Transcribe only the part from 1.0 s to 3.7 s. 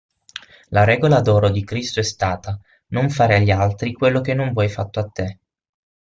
d'oro di Cristo è stata: non fare agli